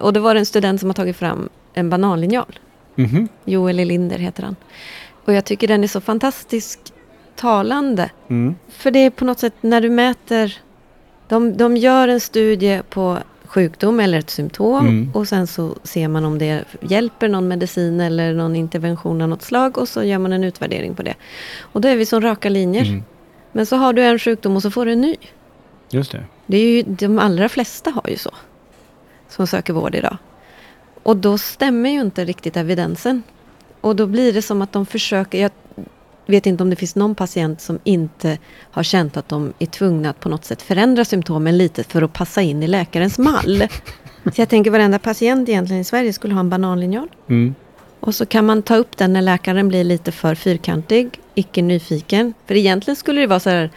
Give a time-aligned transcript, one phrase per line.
[0.00, 2.58] och då var det en student som har tagit fram en bananlinjal.
[2.94, 3.28] Mhm.
[3.44, 4.56] Joel Elinder heter han.
[5.24, 6.92] Och jag tycker den är så fantastiskt
[7.36, 8.10] talande.
[8.28, 8.54] Mm.
[8.68, 10.58] För det är på något sätt när du mäter...
[11.28, 15.10] De, de gör en studie på sjukdom eller ett symptom Mm.
[15.14, 19.42] och sen så ser man om det hjälper någon medicin eller någon intervention av något
[19.42, 21.14] slag och så gör man en utvärdering på det.
[21.60, 22.84] Och då är vi som raka linjer.
[22.84, 23.02] Mm.
[23.52, 25.16] Men så har du en sjukdom och så får du en ny.
[25.90, 26.24] Just det.
[26.46, 28.30] Det är ju, de allra flesta har ju så.
[29.28, 30.16] Som söker vård idag.
[31.02, 33.22] Och då stämmer ju inte riktigt evidensen.
[33.80, 35.38] Och då blir det som att de försöker...
[35.40, 35.50] Jag
[36.26, 38.38] vet inte om det finns någon patient som inte
[38.70, 42.12] har känt att de är tvungna att på något sätt förändra symptomen lite för att
[42.12, 43.68] passa in i läkarens mall.
[44.34, 47.08] Så jag tänker varenda patient egentligen i Sverige skulle ha en bananlinjal.
[47.28, 47.54] Mm.
[48.00, 52.34] Och så kan man ta upp den när läkaren blir lite för fyrkantig, icke nyfiken.
[52.46, 53.70] För egentligen skulle det vara så här,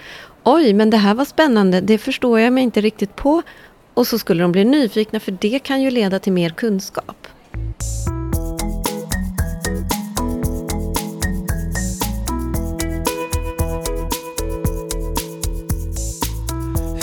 [0.44, 3.42] oj, men det här var spännande, det förstår jag mig inte riktigt på.
[4.02, 7.28] Och så skulle de bli nyfikna, för det kan ju leda till mer kunskap.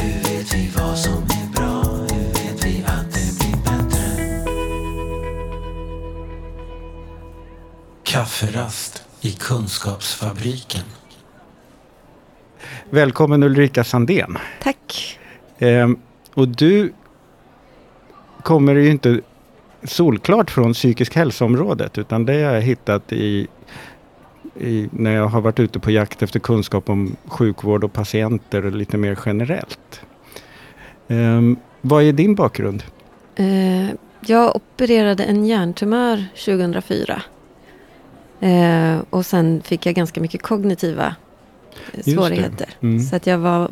[0.01, 1.83] Hur vet vi vad som är bra?
[1.83, 4.03] Hur vet vi att det blir bättre?
[8.03, 10.85] Kafferast i Kunskapsfabriken.
[12.91, 14.39] Välkommen Ulrika Sandén.
[14.63, 15.19] Tack!
[16.39, 16.93] Och du
[18.43, 19.21] kommer ju inte
[19.83, 23.47] solklart från psykisk hälsoområdet utan det har jag hittat i,
[24.61, 28.73] i när jag har varit ute på jakt efter kunskap om sjukvård och patienter och
[28.73, 30.01] lite mer generellt.
[31.09, 32.83] Ehm, vad är din bakgrund?
[33.37, 33.89] Eh,
[34.21, 37.23] jag opererade en hjärntumör 2004.
[38.41, 41.15] Eh, och sen fick jag ganska mycket kognitiva
[42.05, 42.69] svårigheter.
[42.81, 43.01] Mm.
[43.01, 43.71] Så att jag var...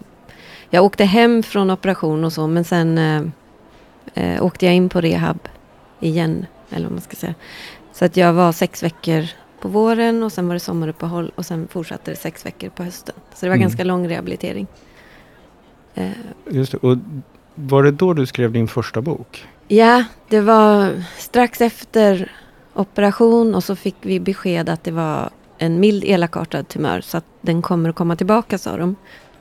[0.71, 3.23] Jag åkte hem från operation och så, men sen eh,
[4.15, 5.39] eh, åkte jag in på rehab
[6.01, 7.35] igen, eller vad man ska säga.
[7.93, 9.25] Så att jag var sex veckor
[9.61, 13.15] på våren och sen var det sommaruppehåll och sen fortsatte det sex veckor på hösten.
[13.35, 13.69] Så det var Mm.
[13.69, 14.67] ganska lång rehabilitering.
[15.95, 16.09] Eh,
[16.51, 16.79] Just det.
[16.79, 16.97] Och
[17.55, 19.47] var det då du skrev din första bok?
[19.69, 22.33] Ja, det var strax efter
[22.75, 27.25] operation och så fick vi besked att det var en mild elakartad tumör så att
[27.41, 28.97] den kommer att komma tillbaka sa de.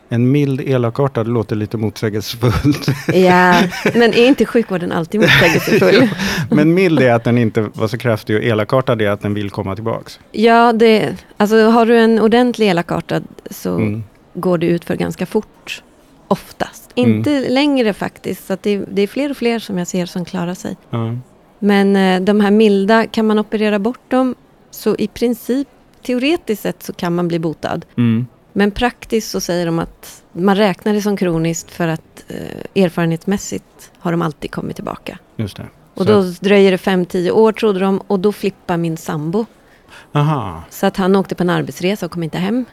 [0.10, 2.88] En mild elakartad låter lite motsägelsefullt.
[3.14, 3.62] Ja,
[3.96, 6.10] men är inte sjukvården alltid motsägelsefull?
[6.52, 9.50] Men mild är att den inte var så kraftig och elakartad är att den vill
[9.50, 10.20] komma tillbaks.
[10.32, 14.04] Ja, det, alltså har du en ordentlig elakartad så Mm.
[14.34, 15.84] går det ut för ganska fort.
[16.28, 16.92] Oftast.
[16.96, 17.12] Mm.
[17.18, 18.48] Inte längre faktiskt.
[18.48, 20.78] Så det, det är fler och fler som jag ser som klarar sig.
[20.90, 21.16] Ja.
[21.60, 24.36] Men eh, de här milda, kan man operera bort dem
[24.72, 25.68] så i princip,
[26.06, 27.86] teoretiskt sett så kan man bli botad.
[27.98, 28.28] Mm.
[28.58, 33.92] Men praktiskt så säger de att man räknar det som kroniskt för att eh, erfarenhetsmässigt
[34.00, 35.18] har de alltid kommit tillbaka.
[35.36, 35.66] Just det.
[35.94, 39.46] Och Så då dröjer det 5-10 år trodde de och då flippar min sambo.
[40.12, 42.66] Aha, Så att han åkte på en arbetsresa och kom inte hem.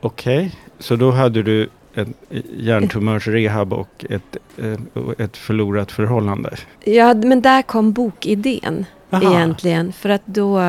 [0.00, 0.54] okej.
[0.78, 2.14] Så då hade du en
[2.56, 4.78] hjärntumörsrehab och ett, eh,
[5.18, 6.56] ett förlorat förhållande.
[6.84, 9.34] Ja, men där kom bokidén Aha.
[9.34, 9.92] egentligen.
[9.92, 10.60] För att då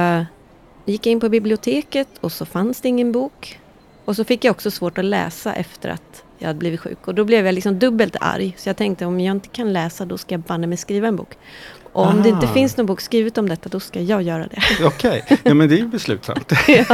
[0.85, 3.59] gick jag in på biblioteket och så fanns det ingen bok.
[4.06, 7.08] Och så fick jag också svårt att läsa efter att jag hade blivit sjuk.
[7.08, 8.56] Och då blev jag liksom dubbelt arg.
[8.58, 11.16] Så jag tänkte om jag inte kan läsa då ska jag banne mig skriva en
[11.16, 11.38] bok.
[11.94, 12.53] Och om det inte Aha.
[12.53, 14.62] finns någon bok skrivet om detta då ska jag göra det.
[14.86, 16.52] Okej, ja, men det är ju beslutsamt.
[16.68, 16.86] ja,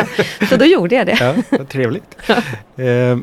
[0.50, 1.18] så då gjorde jag det.
[1.20, 2.18] Ja, vad trevligt.
[2.76, 3.18] Eh,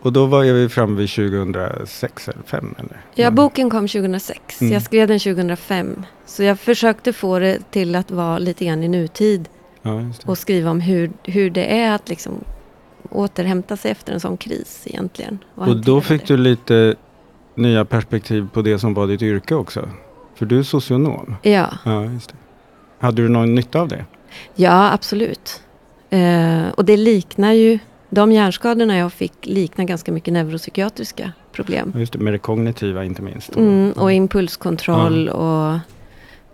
[0.00, 2.74] och då var vi framme vid 2006 eller 2005?
[2.78, 3.00] Eller?
[3.14, 4.60] Ja, boken kom 2006.
[4.60, 4.72] Mm.
[4.72, 6.04] Jag skrev den 2005.
[6.26, 9.48] Så jag försökte få det till att vara lite grann i nutid.
[9.82, 12.44] Ja, och skriva om hur, hur det är att liksom
[13.10, 15.38] återhämta sig efter en sån kris egentligen.
[15.54, 16.36] Och då hantera fick det.
[16.36, 16.94] du lite
[17.54, 19.88] nya perspektiv på det som var ditt yrke också.
[20.34, 21.36] För du är socionom.
[21.42, 22.36] Ja, Ja, just det.
[22.98, 24.04] Hade du någon nytta av det?
[24.54, 25.62] ja absolut.
[26.10, 27.78] Eh, och det liknar ju,
[28.10, 31.92] de hjärnskadorna jag fick liknar ganska mycket neuropsykiatriska problem.
[31.96, 33.56] Just det, med det kognitiva inte minst.
[33.56, 35.78] Mm, och impulskontroll och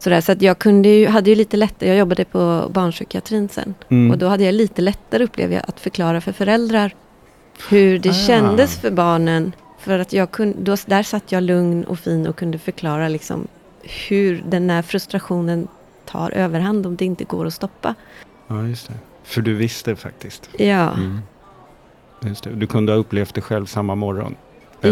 [0.05, 0.21] sådär.
[0.21, 3.75] Så att jag kunde ju, hade ju lite lättare, jag jobbade på barnpsykiatrin sen.
[3.89, 4.11] Mm.
[4.11, 6.95] Och då hade jag lite lättare upplever jag att förklara för föräldrar
[7.71, 8.13] hur det Ah.
[8.13, 9.53] kändes för barnen.
[9.79, 13.47] För att jag kunde, då, där satt jag lugn och fin och kunde förklara liksom
[14.09, 15.69] hur den här frustrationen
[16.07, 17.95] tar överhand om det inte går att stoppa.
[18.49, 18.95] Ja, just det.
[19.25, 20.51] För du visste faktiskt.
[20.59, 21.21] Ja, Mm.
[22.55, 24.35] Du kunde ha upplevt det själv samma morgon.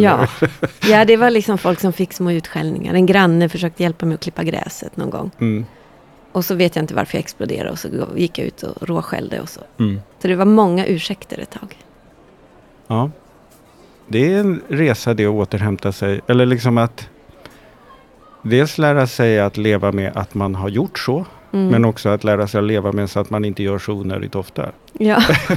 [0.01, 0.29] Ja.
[0.89, 2.95] ja, det var liksom folk som fick små utskällningar.
[2.95, 5.31] En granne försökte hjälpa mig att klippa gräset någon gång.
[5.41, 5.67] Mm.
[6.33, 9.41] Och så vet jag inte varför jag exploderade och så gick jag ut och råskällde
[9.41, 9.61] och så.
[9.79, 10.01] Mm.
[10.19, 11.77] Så det var många ursäkter ett tag.
[12.87, 13.11] Ja.
[14.07, 16.21] Det är en resa det att återhämta sig.
[16.27, 17.09] Eller liksom att
[18.43, 21.25] dels lära sig att leva med att man har gjort så.
[21.53, 21.69] Mm.
[21.69, 24.35] Men också att lära sig att leva med så att man inte gör så onödigt
[24.35, 24.73] ofta.
[24.93, 25.23] Ja.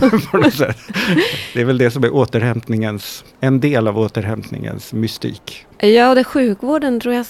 [1.54, 5.66] Det är väl det som är återhämtningens, en del av återhämtningens mystik.
[5.80, 7.26] ja, och det sjukvården tror jag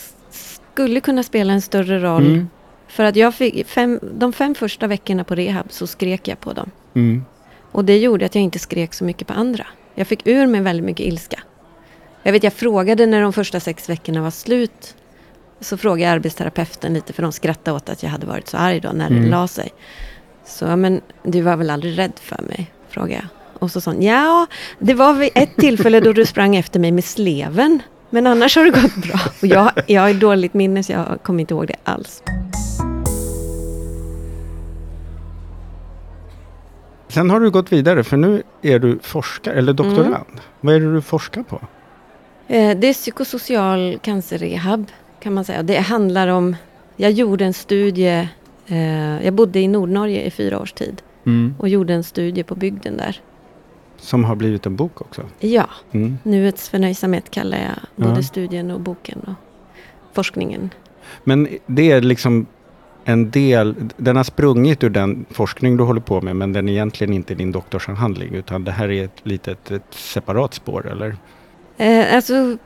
[0.73, 2.25] skulle kunna spela en större roll.
[2.25, 2.47] Mm.
[2.87, 6.53] För att jag fick fem, de fem första veckorna på rehab så skrek jag på
[6.53, 6.71] dem.
[6.93, 7.25] Mm.
[7.71, 9.67] Och det gjorde att jag inte skrek så mycket på andra.
[9.95, 11.39] Jag fick ur mig väldigt mycket ilska.
[12.23, 14.95] Jag vet, jag frågade när de första sex veckorna var slut.
[15.59, 18.79] Så frågade jag arbetsterapeuten lite, för de skrattade åt att jag hade varit så arg
[18.79, 19.23] då när Mm.
[19.23, 19.69] det la sig.
[20.45, 22.71] Så, "Ja, men du var väl aldrig rädd för mig?
[22.89, 23.25] Frågade jag.
[23.61, 24.47] Och så sa hon, ja,
[24.79, 27.81] det var vid ett tillfälle då du sprang efter mig med sleven.
[28.09, 29.19] Men annars har det gått bra.
[29.41, 32.23] Och jag, jag har dåligt minne så jag kommer inte ihåg det alls.
[37.07, 40.41] Sen har du gått vidare för nu är du forskare eller doktorand.
[40.61, 41.55] Vad är det du forskar på?
[42.47, 44.85] Eh, Det är psykosocial cancerrehab
[45.25, 45.63] kan man säga.
[45.63, 46.55] Det handlar om,
[46.95, 48.27] jag gjorde en studie,
[48.67, 51.01] eh, jag bodde i Nordnorge i fyra års tid
[51.57, 53.21] och gjorde en studie på bygden där.
[53.97, 55.21] Som har blivit en bok också.
[55.39, 56.17] Ja, Mm.
[56.23, 58.23] nuets förnöjsamhet kallar jag både Ja.
[58.23, 59.33] studien och boken och
[60.15, 60.69] forskningen.
[61.23, 62.45] Men det är liksom
[63.05, 66.73] en del, den har sprungit ur den forskning du håller på med men den är
[66.73, 71.15] egentligen inte din doktorsavhandling utan det här är ett litet ett separat spår eller?
[71.77, 72.57] Eh, alltså,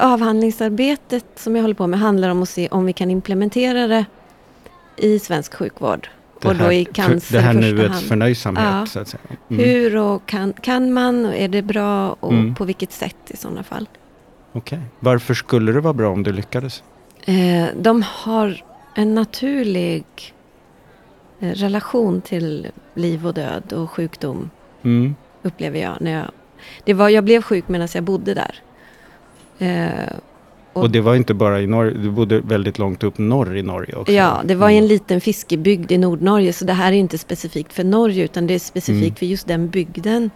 [0.00, 4.04] avhandlingsarbetet som jag håller på med handlar om att se om vi kan implementera det
[4.96, 6.08] i svensk sjukvård.
[6.40, 8.04] Det och då i cancer Det här nuets hand.
[8.06, 8.86] förnöjsamhet Ja.
[8.86, 9.20] så att säga.
[9.50, 9.64] Mm.
[9.64, 12.54] Hur och kan, kan man och är det bra och Mm.
[12.54, 13.88] på vilket sätt i sådana fall?
[14.52, 14.80] Okej.
[15.00, 16.82] Varför skulle det vara bra om du lyckades?
[17.24, 18.64] Eh, de har
[18.94, 20.04] en naturlig
[21.40, 24.50] eh, relation till liv och död och sjukdom
[24.84, 25.14] Mm.
[25.42, 25.96] upplever jag.
[26.00, 26.30] När jag,
[26.84, 28.54] det var, jag blev sjuk medan jag bodde där.
[29.62, 29.92] Eh,
[30.72, 33.94] Och det var inte bara i Norge, du bodde väldigt långt upp norr i Norge
[33.94, 34.12] också.
[34.12, 34.88] ja, det var i en Mm.
[34.88, 38.58] liten fiskebygd i Nordnorge så det här är inte specifikt för Norge utan det är
[38.58, 39.14] specifikt Mm.
[39.14, 40.30] för just den bygden.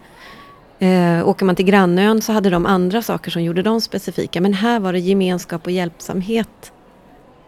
[0.79, 4.53] Eh, åker man till grannön så hade de andra saker som gjorde dem specifika men
[4.53, 6.71] här var det gemenskap och hjälpsamhet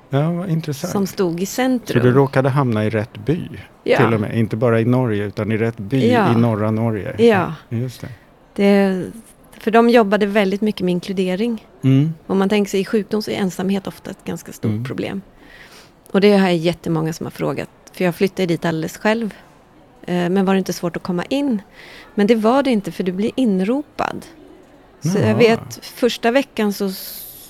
[0.09, 0.91] Ja, intressant.
[0.91, 2.03] som stod i Så centrum.
[2.03, 3.39] du råkade hamna i rätt by
[3.83, 3.97] ja.
[3.97, 4.37] till och med?
[4.37, 6.31] Inte bara i Norge utan i rätt by Ja.
[6.31, 7.15] i norra Norge?
[7.17, 7.53] Ja.
[7.69, 8.07] Just det.
[8.55, 9.03] Det,
[9.59, 11.67] för de jobbade väldigt mycket med inkludering.
[11.83, 12.13] Mm.
[12.27, 14.83] Om man tänker sig i sjukdom så är ensamhet ofta ett ganska stort Mm.
[14.85, 15.21] problem.
[16.11, 17.69] Och det har jag jättemånga som har frågat.
[17.93, 19.33] För jag flyttade dit alldeles själv.
[20.01, 21.61] Eh, Men var det inte svårt att komma in?
[22.15, 24.25] Men det var det inte för du blir inropad.
[25.01, 25.27] Så Jaha.
[25.27, 26.91] jag vet första veckan så,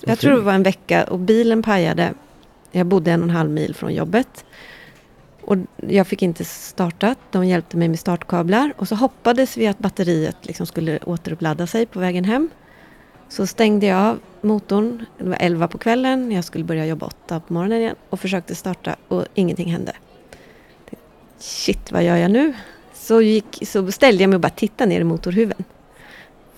[0.01, 2.13] jag tror det var en vecka och bilen pajade.
[2.71, 4.45] Jag bodde en och en halv mil från jobbet.
[5.49, 5.57] Och
[5.87, 7.17] jag fick inte startat.
[7.31, 8.73] De hjälpte mig med startkablar.
[8.77, 12.49] Och så hoppades vi att batteriet liksom skulle återuppladda sig på vägen hem.
[13.29, 15.05] Så stängde jag av motorn.
[15.17, 16.31] Det var 11 på kvällen.
[16.31, 17.95] Jag skulle börja jobba 8 på morgonen igen.
[18.09, 19.93] Och försökte starta och ingenting hände.
[21.39, 22.53] Shit, vad gör jag nu?
[22.93, 25.63] Så, gick, så ställde jag mig och bara tittade ner i motorhuven.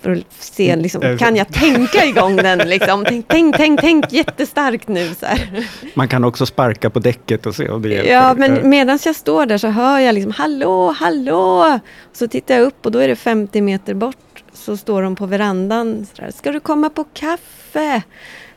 [0.02, 1.18] För att se, liksom, Mm.
[1.18, 2.58] kan jag tänka igång den?
[2.58, 3.04] Liksom?
[3.08, 5.14] Tänk, tänk, tänk, tänk jättestarkt nu.
[5.14, 5.66] Så här.
[5.94, 8.12] Man kan också sparka på däcket och se om det hjälper.
[8.12, 11.78] Ja, men medan jag står där så hör jag liksom hallå, hallå.
[12.12, 14.16] Så tittar jag upp och då är det 50 meter bort.
[14.52, 16.06] Så står de på verandan.
[16.16, 18.02] Så där, Ska du komma på kaffe?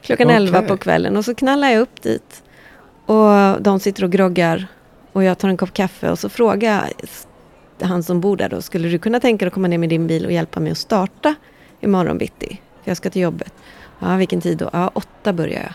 [0.01, 0.36] Klockan Okej.
[0.38, 1.18] 11 på kvällen.
[1.18, 2.44] Och så knallar jag upp dit.
[3.06, 4.68] Och de sitter och groggar.
[5.11, 6.83] Och jag tar en kopp kaffe och så frågar jag
[7.82, 8.62] han som bor där då.
[8.62, 10.78] Skulle du kunna tänka dig att komma ner med din bil och hjälpa mig att
[10.78, 11.36] starta
[11.82, 12.62] imorgon bitti?
[12.84, 13.54] För jag ska till jobbet.
[14.00, 14.70] Ja, vilken tid då?
[14.74, 15.74] Ja, åtta börjar jag.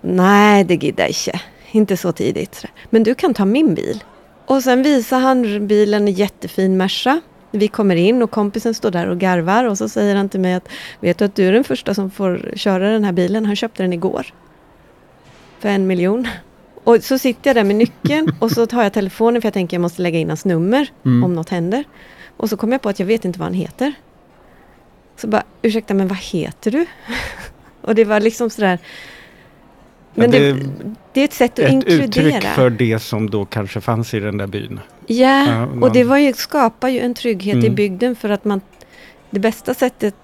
[0.00, 1.40] Nej, det giddar jag inte.
[1.70, 2.64] Inte så tidigt.
[2.90, 4.04] Men du kan ta min bil.
[4.46, 7.20] Och sen visar han bilen, en jättefin Merca.
[7.50, 10.54] Vi kommer in och kompisen står där och garvar och så säger han till mig
[10.54, 10.68] att
[11.00, 13.46] Vet du att du är den första som får köra den här bilen?
[13.46, 14.26] Han köpte den igår.
[15.58, 16.28] För en miljon.
[16.88, 19.76] Och så sitter jag där med nyckeln och så tar jag telefonen för jag tänker
[19.76, 21.24] jag måste lägga in hans nummer Mm.
[21.24, 21.84] om något händer.
[22.36, 23.92] Och så kommer jag på att jag vet inte vad han heter.
[25.16, 26.86] Så bara, ursäkta men vad heter du?
[27.80, 28.78] och det var liksom sådär.
[30.14, 30.66] Men det, det-
[31.12, 32.04] det är ett sätt att Ett inkludera.
[32.04, 34.80] uttryck för det som då kanske fanns i den där byn.
[35.06, 37.74] Ja, Ja, och det var ju, skapar ju en trygghet i Mm.
[37.74, 38.60] bygden för att man...
[39.30, 40.14] Det bästa sättet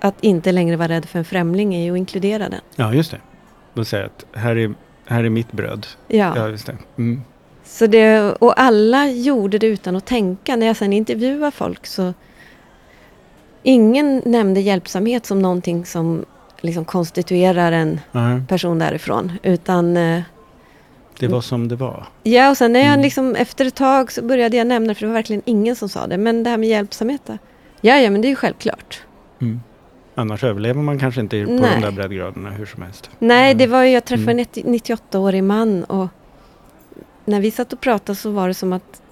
[0.00, 2.60] att inte längre vara rädd för en främling är ju att inkludera den.
[2.76, 3.20] Ja, just det.
[3.80, 4.74] Och säga att här är,
[5.06, 5.86] här är mitt bröd.
[6.08, 6.32] Ja.
[6.36, 6.76] Ja, just det.
[6.98, 7.22] Mm.
[7.64, 10.56] Så det, och alla gjorde det utan att tänka.
[10.56, 12.12] När jag sen intervjuade folk så...
[13.62, 16.24] Ingen nämnde hjälpsamhet som någonting som
[16.60, 19.32] liksom konstituerar en Ja, person därifrån.
[19.42, 19.96] Utan...
[19.96, 20.20] eh,
[21.18, 22.06] det var som det var.
[22.22, 23.00] Ja, och sen när jag Mm.
[23.00, 26.06] liksom efter ett tag så började jag nämna, för det var verkligen ingen som sa
[26.06, 26.18] det.
[26.18, 27.38] Men det här med hjälpsamhet då?
[27.80, 29.02] Ja, ja, men det är ju självklart.
[29.40, 29.60] Mm.
[30.14, 31.70] Annars överlever man kanske inte på Nej.
[31.74, 33.10] de där breddgraderna hur som helst.
[33.18, 34.46] Nej, det var ju, jag träffade Mm.
[34.54, 36.08] en 98-årig man och
[37.24, 39.02] när vi satt och pratade så var det som att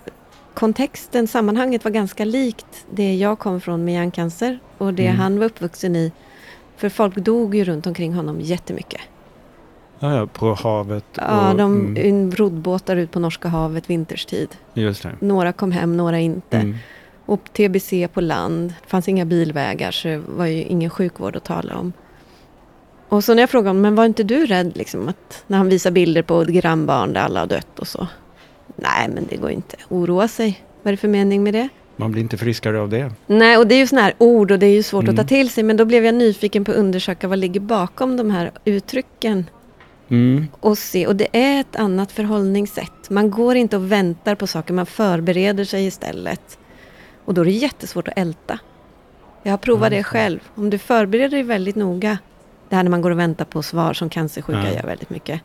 [0.54, 5.18] kontexten, sammanhanget var ganska likt det jag kom från med hjärncancer och det Mm.
[5.18, 6.12] han var uppvuxen i.
[6.76, 9.00] För folk dog ju runt omkring honom jättemycket.
[9.98, 11.04] Ja, ja, på havet.
[11.14, 12.30] Ja, och, de mm, mm.
[12.30, 14.48] roddbåtar ut på Norska havet vinterstid.
[15.20, 16.56] Några kom hem, några inte.
[16.56, 16.76] Mm.
[17.26, 18.74] Och TBC på land.
[18.82, 21.92] Det fanns inga bilvägar så det var ju ingen sjukvård att tala om.
[23.08, 25.68] Och så när jag frågade honom, men var inte du rädd liksom att när han
[25.68, 28.06] visar bilder på grannbarn där alla har dött och så?
[28.76, 29.76] Nej, men det går inte.
[29.88, 30.62] Oroa sig.
[30.82, 31.68] Vad är det för mening med det?
[31.96, 33.12] Man blir inte friskare av det.
[33.26, 35.14] Nej, och det är ju sådana här ord och det är ju svårt Mm.
[35.14, 35.64] att ta till sig.
[35.64, 39.46] Men då blev jag nyfiken på att undersöka vad ligger bakom de här uttrycken.
[40.08, 40.46] Mm.
[40.60, 43.10] Och se, och det är ett annat förhållningssätt.
[43.10, 46.58] Man går inte och väntar på saker, man förbereder sig istället.
[47.32, 48.58] Och då är det jättesvårt att älta.
[49.42, 50.40] Jag har provat Ja, det själv.
[50.54, 52.18] Om du förbereder dig väldigt noga,
[52.68, 54.74] det här när man går och väntar på svar som cancersjuka Ja.
[54.74, 55.40] gör väldigt mycket.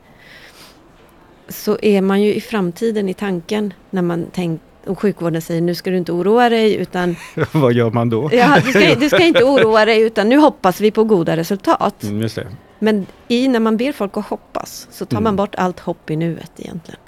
[1.50, 5.75] Så är man ju i framtiden i tanken när man tänkt och sjukvården säger nu
[5.75, 7.15] ska du inte oroa dig utan
[7.53, 8.29] Vad gör man då?
[8.34, 12.03] ja, du, ska, du ska inte oroa dig utan nu hoppas vi på goda resultat.
[12.03, 12.29] Mm.
[12.79, 15.24] Men i när man ber folk att hoppas så tar Mm.
[15.24, 17.00] man bort allt hopp i nuet egentligen.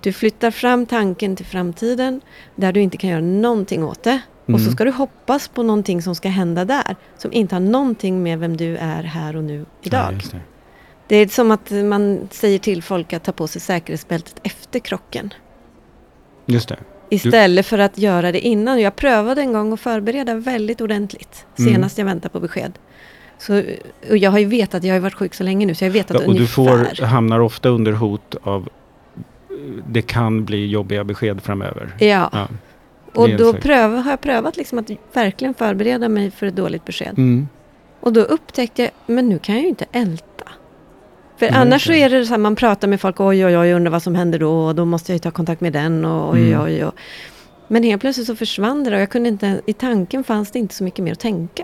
[0.00, 2.20] Du flyttar fram tanken till framtiden
[2.56, 4.20] där du inte kan göra någonting åt det.
[4.46, 4.72] Och så Mm.
[4.72, 6.96] ska du hoppas på någonting som ska hända där.
[7.18, 10.12] Som inte har någonting med vem du är här och nu Ja, idag.
[10.14, 10.40] just det.
[11.06, 15.34] det är som att man säger till folk att ta på sig säkerhetsbältet efter krocken.
[16.46, 16.76] Just det.
[17.10, 18.80] Istället för att göra det innan.
[18.80, 21.46] Jag prövade en gång att förbereda väldigt ordentligt.
[21.58, 21.72] Mm.
[21.72, 22.72] Senast jag väntade på besked.
[23.38, 23.62] Så,
[24.10, 26.10] och jag har ju vetat, jag har varit sjuk så länge nu så jag vet
[26.10, 26.94] att Ja, och du ungefär.
[26.94, 28.68] får, hamnar ofta under hot av
[29.88, 31.96] det kan bli jobbiga besked framöver.
[31.98, 32.48] Ja, Ja.
[33.14, 37.18] och då pröv, har jag prövat liksom att verkligen förbereda mig för ett dåligt besked.
[37.18, 37.48] Mm.
[38.00, 40.44] Och då upptäckte jag, men nu kan jag ju inte älta.
[41.38, 42.02] För Nej, annars så okej.
[42.02, 44.38] är det så här, man pratar med folk, oj oj oj, undrar vad som händer
[44.38, 46.60] då, och då måste jag ju ta kontakt med den, och oj Mm.
[46.64, 46.90] oj oj.
[47.68, 50.74] Men helt plötsligt så försvann det och jag kunde inte, i tanken fanns det inte
[50.74, 51.62] så mycket mer att tänka.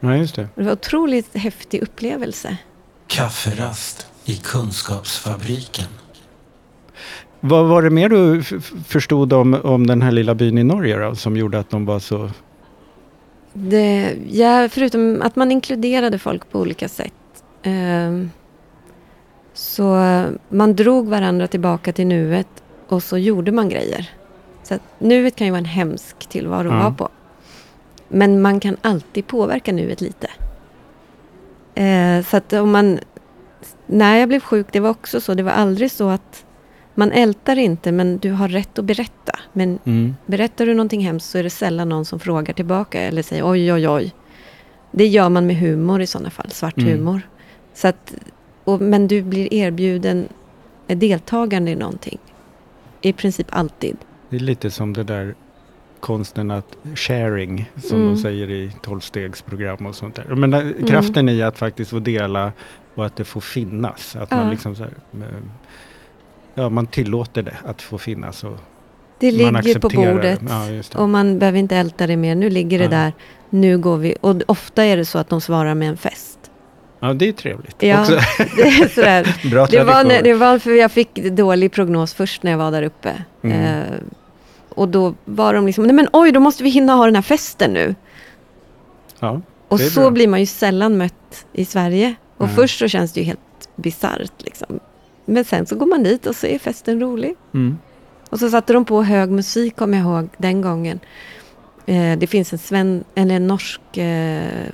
[0.00, 0.42] Ja, just det.
[0.54, 2.56] Det var en otroligt häftig upplevelse.
[3.06, 5.86] Kafferast i Kunskapsfabriken.
[7.40, 8.42] Vad var det mer du
[8.86, 11.98] förstod om, om den här lilla byn i Norge då, som gjorde att de var
[11.98, 12.30] så...
[13.52, 17.12] Det, ja, förutom att man inkluderade folk på olika sätt.
[17.62, 18.30] ehm,
[19.54, 19.96] så
[20.48, 22.48] man drog varandra tillbaka till nuet
[22.88, 24.10] och så gjorde man grejer.
[24.62, 26.80] Så att nuet kan ju vara en hemsk tillvaro att Ja.
[26.80, 27.08] vara på.
[28.08, 30.28] Men man kan alltid påverka nuet lite.
[31.74, 32.98] Eh, så att om man...
[33.86, 35.34] När jag blev sjuk, det var också så.
[35.34, 36.44] Det var aldrig så att
[36.98, 39.32] man ältar inte, men du har rätt att berätta.
[39.52, 40.14] Men Mm.
[40.26, 43.72] Berättar du någonting hemskt så är det sällan någon som frågar tillbaka eller säger oj,
[43.72, 44.14] oj, oj.
[44.92, 46.90] Det gör man med humor i sådana fall, svart Mm.
[46.92, 47.20] humor.
[47.74, 48.14] Så att,
[48.64, 50.28] och, men du blir erbjuden
[50.86, 52.18] deltagande i någonting.
[53.00, 53.96] I princip alltid.
[54.30, 55.34] Det är lite som det där
[56.00, 58.14] konsten att sharing, som Mm.
[58.14, 60.24] de säger i tolvstegsprogram och sånt där.
[60.34, 62.52] Men där, kraften i att faktiskt få dela
[62.94, 64.16] och att det får finnas.
[64.16, 64.50] Att man Ja.
[64.50, 65.26] liksom så här, eh,
[66.58, 68.44] ja, man tillåter det att få finnas.
[68.44, 68.56] Och
[69.20, 70.40] Det ligger på bordet.
[70.40, 70.82] det.
[70.94, 71.00] Ja.
[71.02, 72.34] Och man behöver inte älta det mer.
[72.34, 73.12] Nu ligger det där.
[73.50, 74.14] Nu går vi.
[74.20, 76.38] Och ofta är det så att de svarar med en fest.
[77.00, 77.76] ja, det är trevligt.
[77.82, 78.12] Ja, Också.
[78.56, 79.36] det är sådär.
[79.50, 82.70] Bra Det var, när- det var för jag fick dålig prognos först när jag var
[82.70, 83.22] där uppe.
[83.42, 83.60] Mm.
[83.82, 83.84] Eh,
[84.68, 87.22] och då var de liksom, nej men oj, då måste vi hinna ha den här
[87.22, 87.94] festen nu.
[89.20, 89.40] ja.
[89.68, 90.10] Och så bra.
[90.10, 92.14] blir man ju sällan mött i Sverige.
[92.36, 92.54] Och Nej.
[92.56, 93.40] först så känns det ju helt
[93.76, 94.80] bisarrt liksom.
[95.28, 97.34] Men sen så går man dit och så är festen rolig.
[97.54, 97.78] Mm.
[98.30, 101.00] Och så satte de på hög musik, kommer jag ihåg, den gången.
[101.86, 104.66] Eh, det finns en, sven, eller en norsk eh,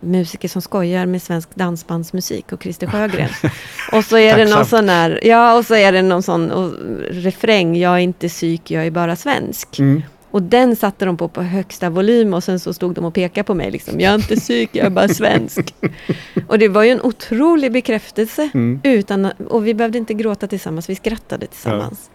[0.00, 3.28] musiker som skojar med svensk dansbandsmusik och Christer Sjögren.
[3.92, 6.72] och så är det någon sån här, ja och så är det någon sån och,
[7.10, 9.78] refräng, jag är inte psyk, jag är bara svensk.
[9.78, 10.02] Mm.
[10.30, 13.44] Och den satte de på på högsta volym och sen så stod de och pekade
[13.44, 15.74] på mig liksom, jag är inte psyk, jag är bara svensk.
[16.48, 18.50] och det var ju en otrolig bekräftelse.
[18.54, 18.80] Mm.
[18.82, 22.10] Utan, och vi behövde inte gråta tillsammans, vi skrattade tillsammans.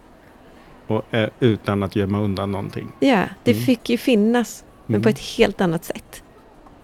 [0.86, 2.92] Och, eh, utan att gömma undan någonting.
[3.00, 3.64] Ja, det Mm.
[3.64, 5.02] fick ju finnas, men Mm.
[5.02, 6.22] på ett helt annat sätt.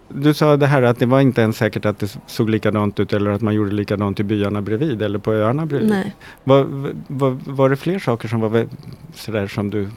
[0.09, 3.13] Du sa det här att det var inte ens säkert att det såg likadant ut
[3.13, 5.91] eller att man gjorde likadant i byarna bredvid eller på öarna bredvid.
[5.91, 6.15] Nej.
[6.45, 6.67] Var,
[7.07, 8.67] var, var det fler saker som var
[9.15, 9.89] sådär som du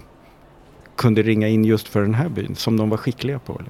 [0.95, 3.61] kunde ringa in just för den här byn som de var skickliga på?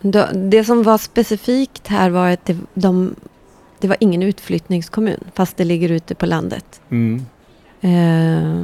[0.00, 3.14] Då- Det som var specifikt här var att det, de,
[3.80, 6.80] det var ingen utflyttningskommun, fast det ligger ute på landet.
[6.90, 7.22] Mm.
[7.80, 8.62] Eh,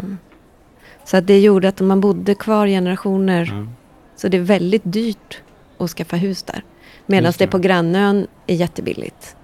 [1.05, 3.67] så att det gjorde att man bodde kvar generationer, Ja.
[4.17, 5.43] så det är väldigt dyrt
[5.79, 6.65] att skaffa hus där.
[7.07, 7.47] Medan det det.
[7.51, 9.37] på grannön är jättebilligt.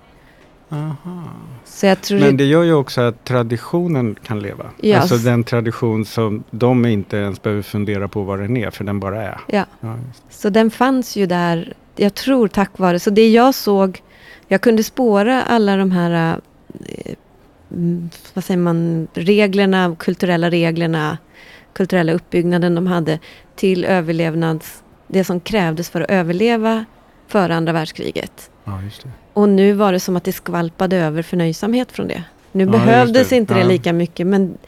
[0.68, 1.24] Aha.
[1.64, 4.64] Så jag tror Men det, gör ju också att traditionen kan leva.
[4.80, 4.98] Ja.
[4.98, 9.00] Alltså den tradition som de inte ens behöver fundera på vad den är, för den
[9.00, 9.40] bara är.
[9.46, 9.64] ja.
[9.80, 9.96] Ja.
[10.30, 14.02] Så den fanns ju där, jag tror tack vare, så det jag såg,
[14.48, 16.40] jag kunde spåra alla de här,
[16.88, 17.14] eh,
[18.34, 21.18] vad säger man, reglerna, kulturella reglerna,
[21.72, 23.18] kulturella uppbyggnaden de hade
[23.56, 26.84] till överlevnads, det som krävdes för att överleva
[27.28, 28.50] före andra världskriget.
[28.66, 29.08] Ja, just det.
[29.32, 32.22] Och nu var det som att det skvalpade över förnöjsamhet från det.
[32.52, 33.36] Nu Ja, behövdes det.
[33.36, 34.58] inte det lika mycket, men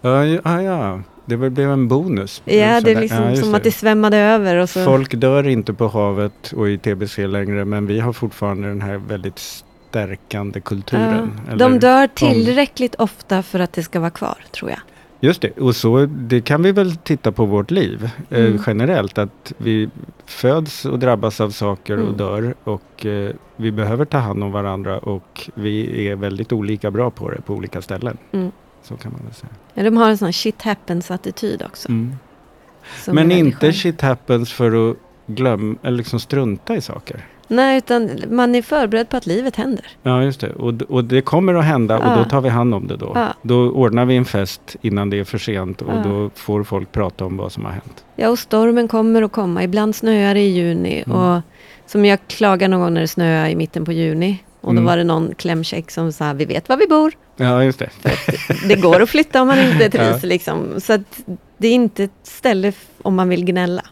[0.00, 0.24] Ja,
[0.62, 2.42] ja, det blev en bonus.
[2.44, 4.56] ja, det är liksom som att det svämmade över.
[4.56, 8.68] Och så, Folk dör inte på havet och i TBC längre, men vi har fortfarande
[8.68, 9.38] den här väldigt
[9.90, 11.40] stärkande kulturen.
[11.56, 14.80] de dör tillräckligt ofta för att det ska vara kvar, tror jag.
[15.20, 18.60] Just det, och så det kan vi väl titta på vårt liv eh, Mm.
[18.66, 19.18] generellt.
[19.18, 19.90] Att vi
[20.26, 22.16] föds och drabbas av saker och Mm.
[22.16, 27.10] dör och eh, vi behöver ta hand om varandra och vi är väldigt olika bra
[27.10, 28.16] på det på olika ställen.
[28.32, 28.50] Mm.
[28.82, 29.50] Så kan man väl säga.
[29.74, 31.88] Ja, de har en sån shit happens-attityd också.
[31.88, 32.14] Mm.
[33.06, 33.72] Men inte skön.
[33.74, 34.96] shit happens för att
[35.26, 37.26] glömma eller liksom strunta i saker.
[37.48, 39.84] Nej, utan man är förberedd på att livet händer.
[40.02, 40.50] Ja, just det.
[40.52, 42.16] Och, och det kommer att hända och Ja.
[42.16, 43.12] då tar vi hand om det då.
[43.14, 43.28] Ja.
[43.42, 46.02] Då ordnar vi en fest innan det är för sent och Ja.
[46.10, 48.04] då får folk prata om vad som har hänt.
[48.16, 49.62] Ja, och stormen kommer att komma.
[49.64, 51.02] Ibland snöar det i juni.
[51.06, 51.18] Mm.
[51.18, 51.40] Och
[51.86, 54.38] som jag klagade någon gång när det snöade i mitten på juni.
[54.60, 54.84] Och Mm.
[54.84, 57.12] då var det någon klämkäck som sa, vi vet var vi bor.
[57.36, 57.90] Ja, just det.
[58.68, 60.22] Det går att flytta om man inte trivs.
[60.22, 60.80] Liksom.
[60.80, 60.98] Så
[61.58, 63.82] det är inte ett ställe om man vill gnälla.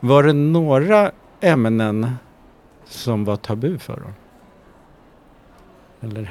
[0.00, 2.10] Var det några ämnen
[2.84, 4.12] som var tabu för dem?
[6.00, 6.30] Eller?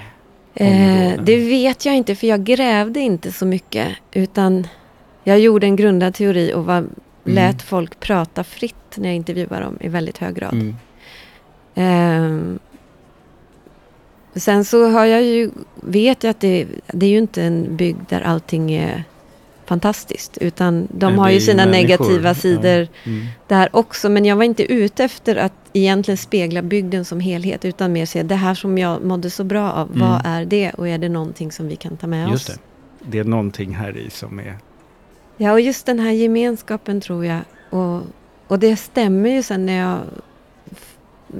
[0.54, 3.88] Eh, det vet jag inte, för jag grävde inte så mycket.
[4.12, 4.68] Utan
[5.24, 6.86] jag gjorde en grundad teori och var,
[7.24, 10.54] lät folk prata fritt när jag intervjuade dem i väldigt hög grad.
[10.54, 10.76] Mm.
[11.76, 12.60] Ehm,
[14.36, 18.10] sen så har jag ju, vet jag att det, det är ju inte en bygd
[18.10, 19.04] där allting är
[19.70, 20.38] fantastiskt.
[20.38, 21.82] Utan de har ju sina människor.
[21.82, 23.12] negativa sidor Ja.
[23.12, 23.26] Mm.
[23.48, 24.10] där också.
[24.10, 27.66] Men jag var inte ute efter att egentligen spegla bygden som helhet.
[27.66, 29.88] Utan mer se det här som jag mådde så bra av.
[29.88, 30.00] Mm.
[30.00, 30.72] Vad är det?
[30.72, 32.56] Och är det någonting som vi kan ta med Just oss?
[32.56, 32.62] det.
[33.12, 34.58] Det är någonting här i som är...
[35.38, 37.42] Ja, och just den här gemenskapen tror jag.
[37.70, 38.02] Och,
[38.48, 40.00] och det stämmer ju sen när jag...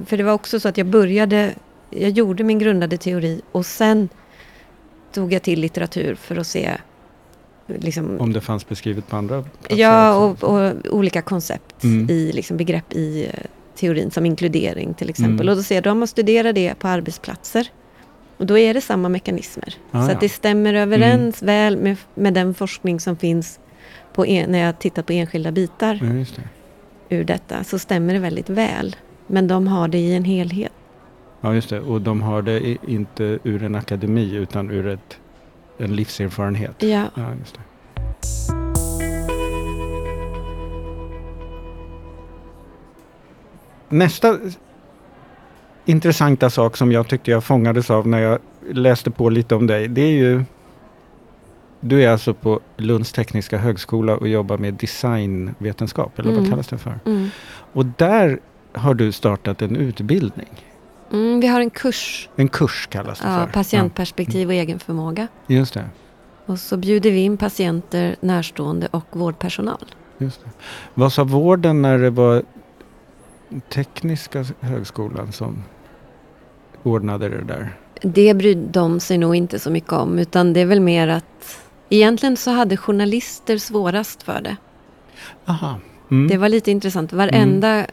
[0.06, 1.54] För det var också så att jag började...
[1.90, 4.08] Jag gjorde min grundade teori och sen
[5.12, 6.70] tog jag till litteratur för att se...
[7.78, 12.10] Liksom, Om det fanns beskrivet på andra platser ja, och, och olika koncept Mm.
[12.10, 13.40] i liksom begrepp i eh,
[13.74, 15.40] teorin som inkludering till exempel.
[15.46, 15.48] Mm.
[15.52, 17.68] Och då ser om man studerar det på arbetsplatser
[18.36, 19.74] och då är det samma mekanismer.
[19.90, 23.60] Ah, så att det stämmer överens väl med, med den forskning som finns
[24.14, 26.06] på en, när jag tittat på enskilda bitar Ja,
[27.08, 27.16] det.
[27.16, 28.96] ur detta så stämmer det väldigt väl.
[29.26, 30.72] Men de har det i en helhet.
[31.40, 31.80] Ja, just det.
[31.80, 35.18] Och de har det i, inte ur en akademi utan ur ett,
[35.80, 36.82] en livserfarenhet.
[36.82, 37.04] Ja.
[37.14, 37.60] Ja, just det.
[43.88, 44.38] Nästa
[45.84, 48.38] intressanta sak som jag tyckte jag fångades av när jag
[48.70, 50.44] läste på lite om dig, det är ju...
[51.82, 56.42] Du är alltså på Lunds tekniska högskola och jobbar med designvetenskap, eller Mm.
[56.42, 56.98] vad kallas det för?
[57.06, 57.28] Mm.
[57.72, 58.38] Och där
[58.72, 60.48] har du startat en utbildning.
[61.12, 63.52] Mm, vi har en kurs, En kurs kallas det ja, för.
[63.52, 65.28] patientperspektiv och egenförmåga.
[65.46, 65.84] Ja, just det.
[66.46, 69.84] Och så bjuder vi in patienter, närstående och vårdpersonal.
[70.18, 70.50] Just det.
[70.94, 72.42] Vad sa vården när det var
[73.68, 75.62] Tekniska högskolan som
[76.82, 77.76] ordnade det där?
[78.02, 81.60] Det brydde de sig nog inte så mycket om, utan det är väl mer att
[81.88, 84.56] egentligen så hade journalister svårast för det.
[85.46, 85.78] Aha.
[86.10, 86.28] Mm.
[86.28, 87.12] Det var lite intressant.
[87.12, 87.86] Varenda,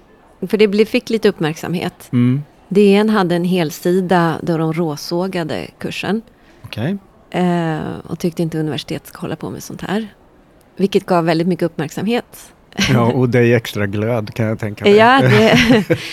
[0.47, 2.09] för det fick lite uppmärksamhet.
[2.11, 2.43] Mm.
[2.69, 6.21] DN hade en helsida där de råsågade kursen.
[6.63, 6.97] Okej.
[7.29, 10.07] Eh, och tyckte inte universitet ska hålla på med sånt här.
[10.75, 12.53] Vilket gav väldigt mycket uppmärksamhet.
[12.89, 14.93] Ja, och dig extra glöd kan jag tänka mig.
[14.93, 15.57] Ja, det,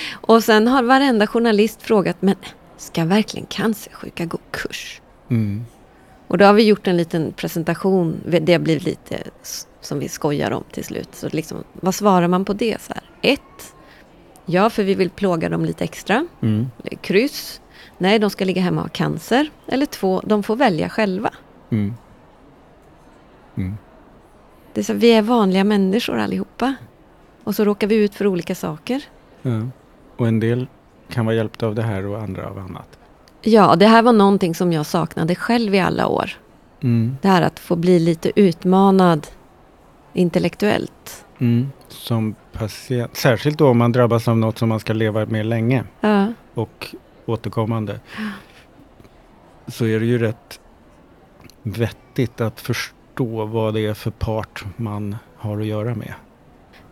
[0.12, 2.34] och sen har varenda journalist frågat, men
[2.76, 5.00] ska verkligen cancersjuka gå kurs?
[5.30, 5.64] Mm.
[6.28, 8.20] Och då har vi gjort en liten presentation.
[8.40, 9.18] Det har blivit lite
[9.80, 11.08] som vi skojar om till slut.
[11.12, 12.80] Så liksom, vad svarar man på det?
[12.80, 13.32] Så här?
[13.32, 13.73] Ett,
[14.46, 16.26] ja, för vi vill plåga dem lite extra.
[16.40, 16.70] Mm.
[17.00, 17.60] Kryss,
[17.98, 19.50] nej, de ska ligga hemma och ha cancer.
[19.66, 21.30] Eller två, de får välja själva.
[21.70, 21.94] Mm.
[23.56, 23.76] Mm.
[24.72, 26.74] Det är så, vi är vanliga människor allihopa.
[27.44, 29.02] Och så råkar vi ut för olika saker.
[29.42, 29.68] Ja.
[30.16, 30.66] Och en del
[31.08, 32.98] kan vara hjälpta av det här och andra av annat.
[33.42, 36.30] Ja, det här var någonting som jag saknade själv i alla år.
[36.80, 37.16] Mm.
[37.22, 39.26] Det här att få bli lite utmanad
[40.12, 41.24] intellektuellt.
[41.38, 41.72] Mm.
[41.88, 45.84] Som patient, särskilt då om man drabbas av något som man ska leva med länge
[46.00, 46.32] Ja.
[46.54, 46.94] och
[47.26, 48.00] återkommande.
[49.66, 50.60] Så är det ju rätt
[51.62, 56.14] vettigt att förstå vad det är för part man har att göra med.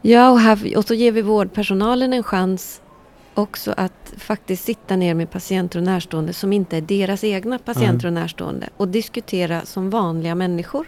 [0.02, 2.82] Ja, och, här, och så ger vi vårdpersonalen en chans
[3.34, 8.06] också att faktiskt sitta ner med patienter och närstående som inte är deras egna patienter
[8.06, 10.86] och närstående och diskutera som vanliga människor.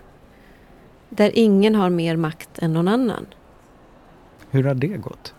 [1.08, 3.26] Där ingen har mer makt än någon annan.
[4.54, 5.34] Hur har det gått?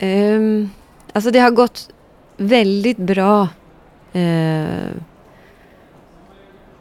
[0.00, 0.70] Um,
[1.12, 1.90] alltså det har gått
[2.36, 3.48] väldigt bra
[4.12, 4.90] eh,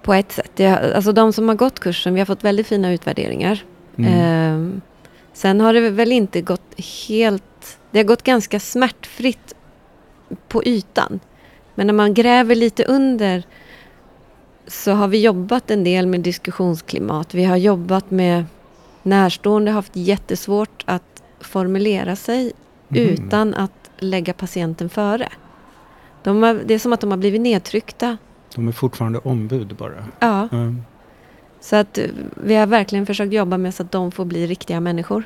[0.02, 0.52] på ett sätt.
[0.56, 3.64] Det, alltså de som har gått kursen, vi har fått väldigt fina utvärderingar.
[3.98, 4.14] Mm.
[4.14, 4.82] Ehm,
[5.34, 7.78] sen har det väl inte gått helt...
[7.92, 9.54] Det har gått ganska smärtfritt
[10.48, 11.20] på ytan.
[11.76, 13.44] Men när man gräver lite under
[14.68, 17.34] så har vi jobbat en del med diskussionsklimat.
[17.34, 18.46] Vi har jobbat med
[19.04, 22.52] närstående, har haft jättesvårt att formulera sig
[22.88, 23.00] Mhm.
[23.02, 25.30] utan att lägga patienten före.
[26.24, 28.18] De har, det är som att de har blivit nedtryckta.
[28.56, 30.06] De är fortfarande ombud bara.
[30.20, 30.84] Ja, Mm.
[31.60, 32.06] så att eh,
[32.44, 35.24] vi har verkligen försökt jobba med så att de får bli riktiga människor.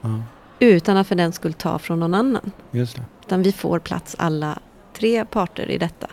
[0.00, 0.22] Ja,
[0.58, 2.50] Utan att för den skull ta från någon annan.
[2.70, 3.02] just det.
[3.26, 4.58] Utan vi får plats alla
[4.92, 6.06] tre parter i detta.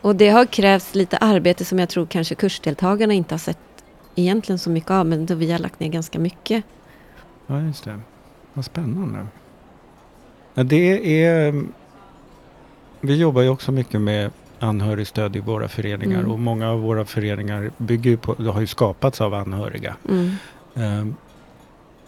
[0.00, 3.58] Och det har krävts lite arbete som jag tror kanske kursdeltagarna inte har sett
[4.14, 5.06] egentligen så mycket av.
[5.06, 6.64] Men då vi har lagt ner ganska mycket.
[7.46, 8.00] Ja, just det.
[8.52, 9.26] Vad spännande.
[10.54, 11.62] Ja, det är...
[13.00, 16.30] Vi jobbar ju också mycket med anhörigstöd i våra föreningar Mm.
[16.32, 19.96] och många av våra föreningar bygger på, det har ju skapats av anhöriga.
[20.08, 20.30] Mm.
[20.74, 21.14] Ehm,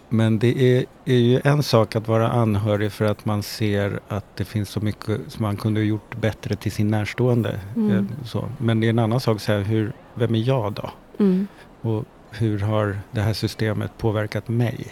[0.09, 4.37] Men det är, är ju en sak att vara anhörig för att man ser att
[4.37, 7.61] det finns så mycket som man kunde ha gjort bättre till sin närstående.
[7.77, 7.91] Mm.
[7.97, 8.49] Eh, Så.
[8.59, 10.91] Men det är en annan sak, så här, hur, vem är jag då?
[11.19, 11.47] Mm.
[11.87, 14.87] Och hur har det här systemet påverkat mig?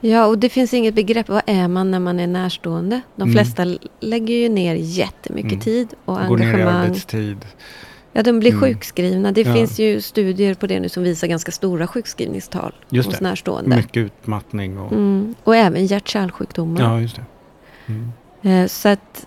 [0.00, 1.28] Ja, och det finns inget begrepp.
[1.28, 3.00] Vad är man när man är närstående?
[3.16, 3.32] De Mm.
[3.34, 3.64] flesta
[4.00, 5.60] lägger ju ner jättemycket Mm.
[5.60, 6.74] tid och Går ner i engagemang.
[6.86, 7.36] arbetstid.
[8.12, 8.60] Ja, de blir Mm.
[8.62, 9.32] sjukskrivna.
[9.32, 9.54] Det Ja.
[9.54, 13.24] finns ju studier på det nu som visar ganska stora sjukskrivningstal Just hos det.
[13.24, 13.76] närstående.
[13.76, 14.92] Mycket utmattning och...
[14.92, 15.34] Mm.
[15.44, 16.82] Och även hjärt-kärlsjukdomar.
[16.82, 17.24] Ja, just det.
[17.86, 18.12] Mm.
[18.62, 19.26] Eh, Så att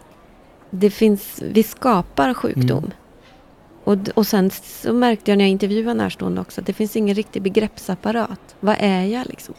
[0.70, 2.92] det finns, vi skapar sjukdom.
[3.88, 4.00] Mm.
[4.02, 7.16] Och, och sen så märkte jag när jag intervjuade närstående också att det finns ingen
[7.16, 8.56] riktig begreppsapparat.
[8.60, 9.56] Vad är jag liksom?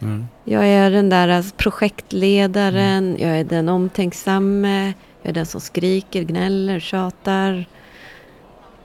[0.00, 0.26] Mm.
[0.44, 4.86] Jag är den där alltså, projektledaren, jag är den omtänksamme,
[5.22, 7.66] jag är den som skriker, gnäller, tjatar.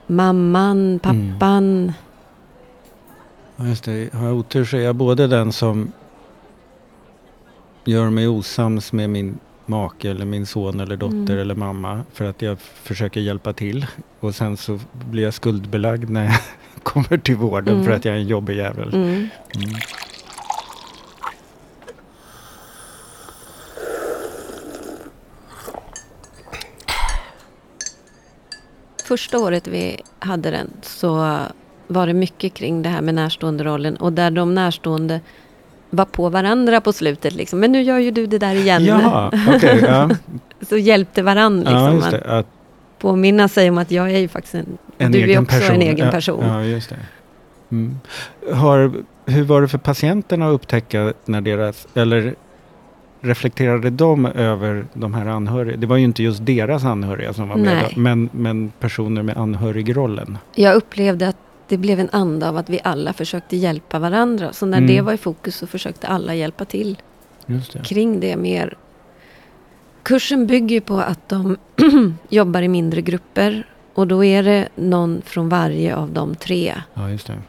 [0.06, 1.92] Mamman, pappan.
[3.56, 4.14] Ja, just det.
[4.14, 5.92] Har jag otur så är jag både den som
[7.84, 11.38] gör mig osams med min make eller min son eller dotter Mm.
[11.38, 13.86] eller mamma för att jag försöker hjälpa till.
[14.20, 16.34] Och sen så blir jag skuldbelagd när jag
[16.82, 17.86] kommer till vården Mm.
[17.86, 18.94] för att jag är en jobbig jävel.
[18.94, 19.08] Mm.
[19.14, 19.28] Mm.
[29.04, 31.38] Första året vi hade den så
[31.86, 35.20] var det mycket kring det här med närstående-rollen och där de närstående
[35.90, 37.34] var på varandra på slutet.
[37.34, 37.60] Liksom.
[37.60, 38.84] Men nu gör ju du det där igen.
[38.84, 39.84] Jaha, okej.
[39.86, 40.10] ja.
[40.68, 42.46] Så hjälpte varandra ja, liksom, just att
[42.98, 44.78] påminna sig om att jag är ju faktiskt en...
[44.98, 45.74] en du är också person.
[45.74, 46.44] en egen ja, person.
[46.46, 46.96] Ja, just det.
[47.70, 47.98] Mm.
[48.52, 48.92] Har,
[49.26, 52.34] hur var det för patienterna att upptäcka när deras, eller
[53.20, 55.76] reflekterade de över de här anhöriga?
[55.76, 60.38] Det var ju inte just deras anhöriga som var med, men, men personer med anhörigrollen.
[60.54, 61.36] Jag upplevde att
[61.68, 64.52] det blev en anda av att vi alla försökte hjälpa varandra.
[64.52, 64.88] Så när Mm.
[64.88, 66.96] det var i fokus så försökte alla hjälpa till
[67.46, 67.84] det.
[67.84, 68.76] kring det mer.
[70.02, 71.56] Kursen bygger på att de
[72.28, 73.66] jobbar i mindre grupper.
[73.94, 77.02] Och då är det någon från varje av de tre Ja,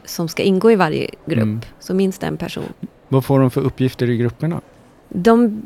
[0.04, 1.42] som ska ingå i varje grupp.
[1.42, 1.60] Mm.
[1.80, 2.72] Så minst en person.
[3.08, 4.60] Vad får de för uppgifter i grupperna?
[5.08, 5.62] De,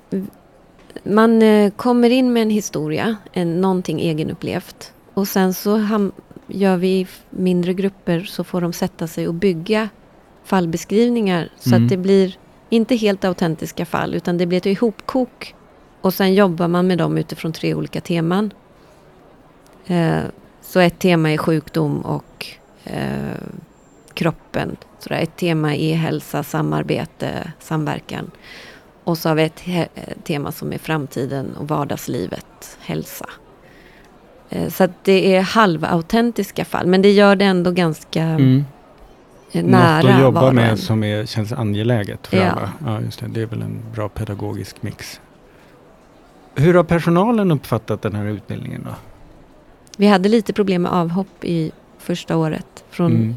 [1.05, 4.93] man eh, kommer in med en historia, en, någonting egenupplevt.
[5.15, 6.13] Och sen så ham,
[6.47, 9.89] gör vi mindre grupper så får de sätta sig och bygga
[10.45, 11.49] fallbeskrivningar.
[11.59, 11.83] Så Mm.
[11.85, 12.37] att det blir
[12.71, 15.55] inte helt autentiska fall utan det blir ett ihopkok.
[16.01, 18.53] Och sen jobbar man med dem utifrån tre olika teman.
[19.87, 20.19] Eh,
[20.63, 22.47] så ett tema är sjukdom och
[22.85, 23.39] eh,
[24.15, 24.77] kroppen.
[24.99, 28.31] Så där, ett tema är hälsa, samarbete, samverkan.
[29.05, 29.89] Och så har vi ett he-
[30.25, 33.27] tema som är framtiden och vardagslivet, hälsa.
[34.51, 38.65] Eh, Så att det är halvautentiska fall, men det gör det ändå ganska Mm.
[39.53, 42.51] eh, nära Något att jobba var och med som är, känns angeläget för Ja.
[42.51, 42.73] alla.
[42.87, 43.27] Ja, just det.
[43.29, 45.21] Det är väl en bra pedagogisk mix.
[46.55, 48.95] Hur har personalen uppfattat den här utbildningen då?
[49.97, 53.37] Vi hade lite problem med avhopp i första året från Mm.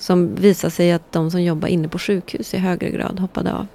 [0.00, 3.66] Som visade sig att de som jobbar inne på sjukhus i högre grad hoppade av.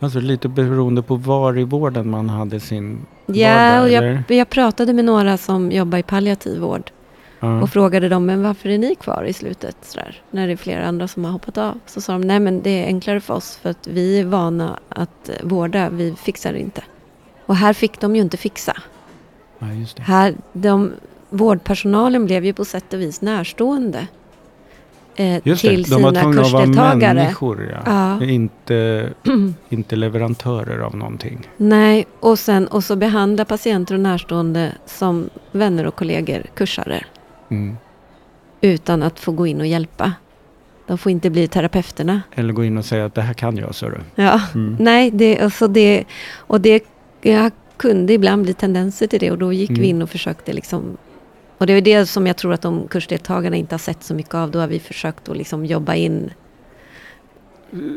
[0.00, 4.92] Alltså lite beroende på var i vården man hade sin Ja, och jag, jag pratade
[4.92, 6.90] med några som jobbar i palliativ vård.
[7.40, 7.62] Ja.
[7.62, 9.76] Och frågade dem, men varför är ni kvar i slutet?
[9.82, 11.80] Sådär, när det är flera andra som har hoppat av.
[11.86, 14.78] Så sa de, nej men det är enklare för oss för att vi är vana
[14.88, 16.82] att eh, vårda, vi fixar inte.
[17.46, 18.76] Och här fick de ju inte fixa.
[19.58, 19.66] ja.
[19.96, 20.92] Här, de,
[21.30, 24.06] vårdpersonalen blev ju på sätt och vis närstående.
[25.20, 27.14] Eh, Just till det, de var sina tvungna att vara kursdeltagare.
[27.14, 27.78] människor.
[27.84, 28.18] Ja.
[28.20, 28.26] Ja.
[28.26, 29.08] Inte,
[29.68, 31.48] inte leverantörer av någonting.
[31.56, 37.04] Nej, och sen och så behandla patienter och närstående som vänner och kollegor, kursare.
[37.50, 37.76] Mm.
[38.60, 40.12] Utan att få gå in och hjälpa.
[40.86, 42.22] De får inte bli terapeuterna.
[42.34, 43.98] Eller gå in och säga att det här kan jag, så du.
[44.14, 44.40] Ja.
[44.54, 44.76] Mm.
[44.80, 46.04] Nej, det, alltså det,
[46.36, 46.84] och det
[47.22, 49.82] jag kunde ibland bli tendenser till det och då gick Mm.
[49.82, 50.96] vi in och försökte liksom
[51.58, 54.34] och det är det som jag tror att de kursdeltagarna inte har sett så mycket
[54.34, 54.50] av.
[54.50, 56.30] Då har vi försökt att liksom jobba in.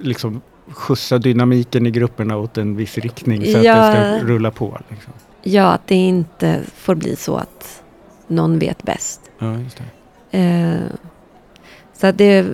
[0.04, 3.74] Liksom skjutsa dynamiken i grupperna åt en viss riktning så Ja.
[3.76, 4.80] att det ska rulla på.
[4.90, 5.14] Liksom.
[5.44, 7.84] Ja, att det inte får bli så att
[8.28, 9.22] någon vet bäst.
[9.40, 9.78] Ja, just
[10.32, 10.38] det.
[10.40, 10.82] Eh,
[11.94, 12.48] så att det,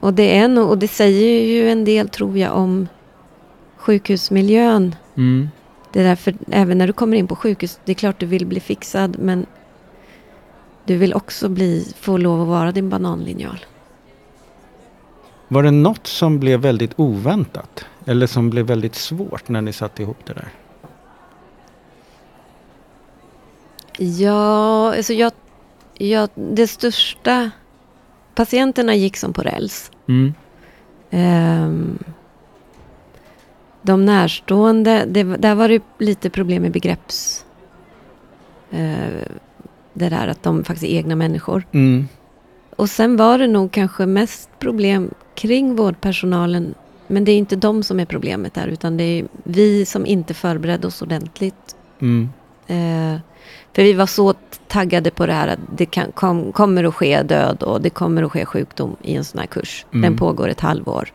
[0.00, 2.88] och det är nog, och det säger ju en del tror jag om
[3.76, 4.94] sjukhusmiljön.
[5.16, 5.48] Mm.
[5.92, 8.46] Det är därför, även när du kommer in på sjukhus, det är klart du vill
[8.46, 9.46] bli fixad, men
[10.84, 13.58] du vill också bli, få lov att vara din bananlinjal.
[15.48, 17.86] Var det något som blev väldigt oväntat?
[18.06, 20.48] Eller som blev väldigt svårt när ni satte ihop det där?
[23.98, 25.32] Ja, alltså jag,
[25.94, 27.50] jag, det största...
[28.34, 29.90] Patienterna gick som på räls.
[30.08, 30.34] Mm.
[31.10, 31.98] Ehm,
[33.82, 37.44] de närstående, det, där var det lite problem med begrepps...
[38.70, 39.26] eh,
[40.00, 41.66] det där att de faktiskt är egna människor.
[41.72, 42.08] Mm.
[42.76, 46.74] Och sen var det nog kanske mest problem kring vårdpersonalen.
[47.06, 50.34] Men det är inte de som är problemet där, utan det är vi som inte
[50.34, 51.76] förberedde oss ordentligt.
[52.00, 52.28] Mm.
[52.66, 53.20] Eh,
[53.72, 54.34] för vi var så
[54.68, 58.22] taggade på det här att det kan, kom, kommer att ske död och det kommer
[58.22, 59.86] att ske sjukdom i en sån här kurs.
[59.92, 60.02] Mm.
[60.02, 61.12] Den pågår ett halvår.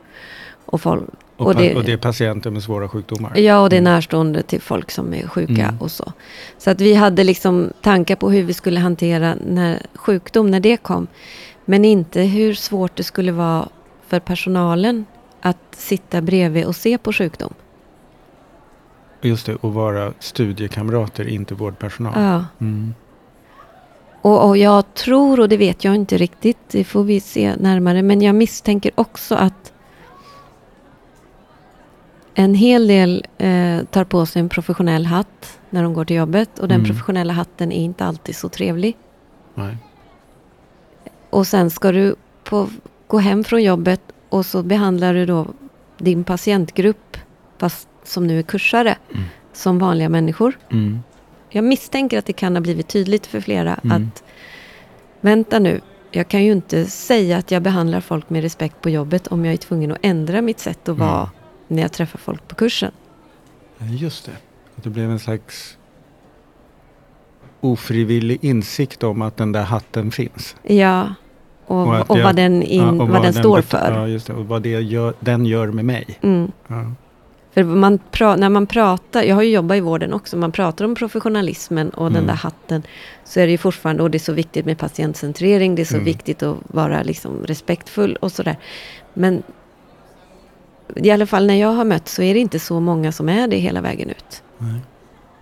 [0.66, 1.04] Och, folk,
[1.38, 3.38] Och, Och det- och det är patienter med svåra sjukdomar?
[3.38, 3.94] ja, och det är Mm.
[3.94, 5.78] närstående till folk som är sjuka Mm.
[5.82, 6.14] och så.
[6.58, 10.78] Så att vi hade liksom tankar på hur vi skulle hantera när sjukdom, när det
[10.78, 11.08] kom.
[11.66, 13.70] Men inte hur svårt det skulle vara
[14.08, 15.06] för personalen
[15.42, 17.54] att sitta bredvid och se på sjukdom.
[19.22, 22.14] Just det, och vara studiekamrater, inte vårdpersonal.
[22.16, 22.46] Ja.
[22.62, 22.94] Mm.
[24.22, 28.02] Och, och jag tror, och det vet jag inte riktigt, det får vi se närmare,
[28.02, 29.74] men jag misstänker också att
[32.36, 36.60] en hel del eh, tar på sig en professionell hatt när de går till jobbet
[36.60, 36.88] och den Mm.
[36.90, 38.98] professionella hatten är inte alltid så trevlig.
[39.56, 39.78] Nej.
[41.30, 42.70] Och sen ska du på,
[43.08, 45.48] gå hem från jobbet och så behandlar du då
[45.98, 47.18] din patientgrupp,
[47.58, 49.24] fast som nu är kursare, Mm.
[49.54, 50.58] som vanliga människor.
[50.72, 51.00] Mm.
[51.50, 53.92] Jag misstänker att det kan ha blivit tydligt för flera Mm.
[54.12, 54.24] att
[55.22, 59.28] vänta nu, jag kan ju inte säga att jag behandlar folk med respekt på jobbet
[59.28, 61.30] om jag är tvungen att ändra mitt sätt att vara Mm.
[61.68, 62.92] När jag träffar folk på kursen.
[63.80, 64.32] Just det.
[64.78, 65.78] Att det blev en slags
[67.62, 70.56] ofrivillig insikt om att den där hatten finns.
[70.64, 71.14] Ja,
[71.66, 73.92] och, Och och, att jag- vad den, in, Ja, och vad den står bet- för.
[73.92, 74.34] Ja, just det.
[74.34, 76.20] Och vad det gör, den gör med mig.
[76.22, 76.52] Mm.
[76.68, 76.92] Ja.
[77.54, 80.86] För man pra, när man pratar, jag har ju jobbat i vården också, man pratar
[80.86, 82.28] om professionalismen och den Mm.
[82.28, 82.84] där hatten.
[83.24, 85.94] Så är det ju fortfarande, och det är så viktigt med patientcentrering, det är så
[85.94, 86.06] Mm.
[86.06, 88.58] viktigt att vara liksom respektfull och sådär.
[89.14, 89.44] Men
[90.96, 93.48] i alla fall när jag har mött så är det inte så många som är
[93.48, 94.44] det hela vägen ut.
[94.58, 94.80] Nej.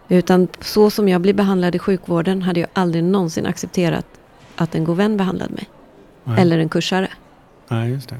[0.09, 4.05] Utan så som jag blir behandlad i sjukvården hade jag aldrig någonsin accepterat
[4.55, 5.69] att en god vän behandlade mig.
[6.23, 6.41] Nej.
[6.41, 7.07] Eller en kursare.
[7.67, 8.17] Nej, just det.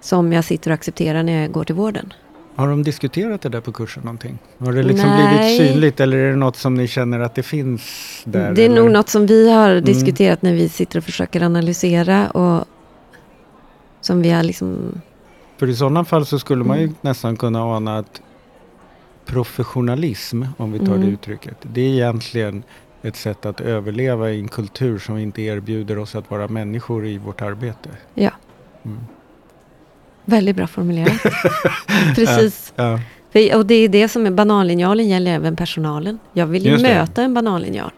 [0.00, 2.12] Som jag sitter och accepterar när jag går till vården.
[2.56, 4.38] Har de diskuterat det där på kursen någonting?
[4.58, 5.38] Har det liksom Nej.
[5.38, 7.82] blivit synligt eller är det något som ni känner att det finns
[8.24, 8.52] där?
[8.52, 8.76] Det är eller?
[8.82, 9.84] nog något som vi har Mm.
[9.84, 12.64] diskuterat när vi sitter och försöker analysera och
[14.00, 15.00] som vi har liksom...
[15.58, 16.94] För i sådana fall så skulle man ju Mm.
[17.00, 18.20] nästan kunna ana att
[19.26, 21.08] professionalism, om vi tar det Mm.
[21.08, 22.62] uttrycket, det är egentligen
[23.02, 27.18] ett sätt att överleva i en kultur som inte erbjuder oss att vara människor i
[27.18, 27.88] vårt arbete.
[28.14, 28.30] Ja,
[28.84, 28.98] Mm.
[30.24, 31.22] väldigt bra formulerat.
[32.14, 32.72] Precis.
[32.76, 33.00] Ja,
[33.32, 36.18] För- Och det är det som är bananlinjalen gäller även personalen.
[36.32, 36.82] Jag vill ju det.
[36.82, 37.90] möta en bananlinjal.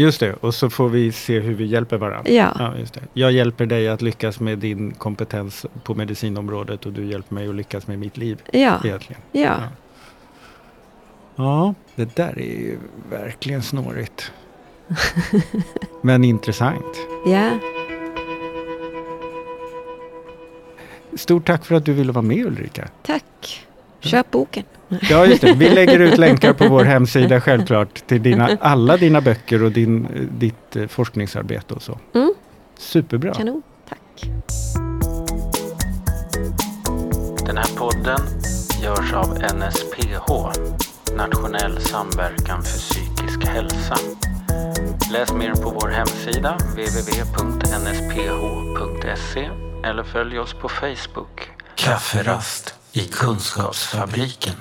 [0.00, 0.32] Just det.
[0.32, 2.30] Och så får vi se hur vi hjälper varandra.
[2.32, 3.00] Ja, Ja, just det.
[3.12, 7.54] Jag hjälper dig att lyckas med din kompetens på medicinområdet och du hjälper mig att
[7.54, 9.22] lyckas med mitt liv ja, egentligen.
[9.32, 9.56] ja.
[11.36, 12.78] Ja, det där är ju
[13.10, 14.32] verkligen snårigt.
[16.02, 16.96] Men intressant.
[17.26, 17.50] ja.
[21.16, 22.88] Stort tack för att du ville vara med Ulrika.
[23.02, 23.66] Tack.
[24.00, 24.64] Köp boken.
[25.00, 25.52] Ja, just det.
[25.52, 30.08] Vi lägger ut länkar på vår hemsida självklart till dina, alla dina böcker och din,
[30.38, 31.98] ditt eh, forskningsarbete och så.
[32.14, 32.34] Mm.
[32.78, 33.34] Superbra.
[33.34, 33.62] Kanon.
[33.88, 33.98] Tack.
[37.46, 38.20] Den här podden
[38.82, 40.26] görs av NSPH,
[41.16, 43.96] Nationell samverkan för psykisk hälsa.
[45.12, 47.10] Läs mer på vår hemsida www.nsph.se
[49.84, 51.50] eller följ oss på Facebook.
[51.74, 54.54] Kafferast i Kunskapsfabriken.